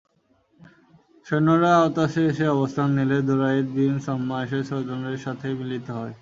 সৈন্যরা 1.27 1.71
আওতাসে 1.77 2.21
এসে 2.31 2.45
অবস্থান 2.55 2.89
নিলে 2.97 3.17
দুরায়দ 3.27 3.67
বিন 3.75 3.95
ছম্মাহ 4.05 4.39
এসে 4.45 4.59
সৈন্যদের 4.69 5.21
সাথে 5.25 5.47
মিলিত 5.59 5.87
হয়। 5.97 6.13